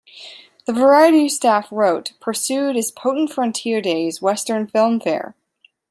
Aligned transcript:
The 0.65 0.73
"Variety" 0.73 1.29
staff 1.29 1.67
wrote, 1.69 2.13
"Pursued" 2.19 2.75
is 2.75 2.89
potent 2.89 3.31
frontier 3.31 3.81
days 3.81 4.19
western 4.19 4.65
film 4.65 4.99
fare. 4.99 5.35